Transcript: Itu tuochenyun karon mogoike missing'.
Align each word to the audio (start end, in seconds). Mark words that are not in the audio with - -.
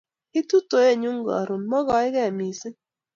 Itu 0.39 0.57
tuochenyun 0.69 1.17
karon 1.27 1.61
mogoike 1.69 2.23
missing'. 2.37 2.79